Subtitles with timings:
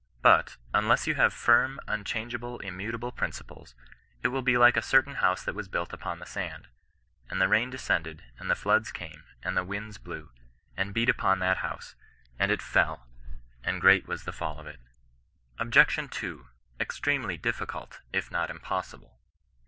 [0.23, 3.75] But, unless you have firm, unohange• able, immutable principles,
[4.23, 6.67] it will be like a certain house that was built upon the sand:*■
[7.29, 10.31] and the rain descended, and the floods came, and the winds blew,
[10.75, 11.93] and beat upon xbAt bouse;
[12.39, 13.05] and it fell,
[13.63, 14.79] and great was the ftJl of it.'
[15.59, 15.97] GHBJSTIAJKf 19[0N EESISTANC£.
[16.01, 16.39] 141 OBJ.
[16.41, 16.41] n.
[16.79, 19.19] EXTBEMBLT DIPTICTTLT, IF NOT TMPOSHIBLE.